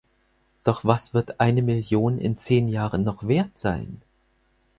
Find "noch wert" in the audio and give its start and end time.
3.03-3.55